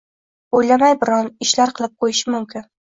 o‘ylamay 0.59 0.97
biron 1.05 1.31
ishlar 1.49 1.77
qilib 1.79 1.97
qo‘yishi 2.03 2.39
mumkin. 2.39 2.71